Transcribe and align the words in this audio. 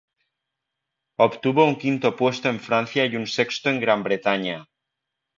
Obtuvo 1.25 1.65
un 1.71 1.75
quinto 1.83 2.09
puesto 2.21 2.49
en 2.53 2.59
Francia 2.67 3.05
y 3.05 3.15
un 3.17 3.27
sexto 3.27 3.69
en 3.69 3.79
Gran 3.81 4.01
Bretaña. 4.01 4.65